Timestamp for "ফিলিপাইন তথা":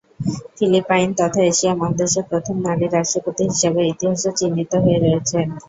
0.55-1.41